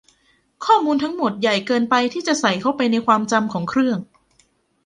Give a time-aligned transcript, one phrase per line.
[0.65, 3.97] ข้อมูลทั้งหมดใหญ่เกินไปที่จะใส่เข้าไปในความจำของเครื่อง